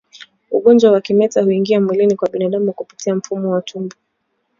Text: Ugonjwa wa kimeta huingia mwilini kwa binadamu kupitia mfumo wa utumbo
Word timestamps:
Ugonjwa 0.51 0.91
wa 0.91 1.01
kimeta 1.01 1.41
huingia 1.43 1.81
mwilini 1.81 2.15
kwa 2.15 2.29
binadamu 2.29 2.73
kupitia 2.73 3.15
mfumo 3.15 3.51
wa 3.51 3.57
utumbo 3.57 3.95